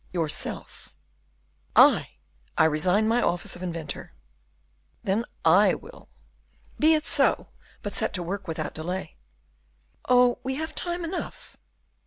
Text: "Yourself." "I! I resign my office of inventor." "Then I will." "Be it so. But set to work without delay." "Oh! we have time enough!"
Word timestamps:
"Yourself." 0.13 0.95
"I! 1.75 2.09
I 2.57 2.65
resign 2.65 3.07
my 3.07 3.21
office 3.21 3.55
of 3.55 3.61
inventor." 3.61 4.13
"Then 5.03 5.25
I 5.45 5.75
will." 5.75 6.09
"Be 6.79 6.95
it 6.95 7.05
so. 7.05 7.49
But 7.83 7.93
set 7.93 8.11
to 8.15 8.23
work 8.23 8.47
without 8.47 8.73
delay." 8.73 9.17
"Oh! 10.09 10.39
we 10.41 10.55
have 10.55 10.73
time 10.73 11.05
enough!" 11.05 11.55